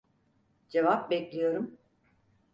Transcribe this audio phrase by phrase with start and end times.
[0.69, 1.77] Cevap bekliyorum!